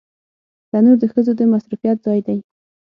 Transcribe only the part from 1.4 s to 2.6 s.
مصروفيت ځای دی